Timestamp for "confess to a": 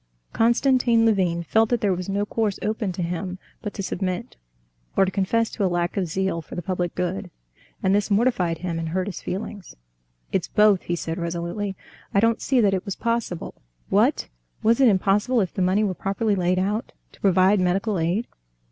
5.11-5.69